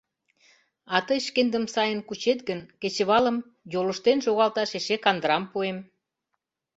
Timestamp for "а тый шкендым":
0.95-1.65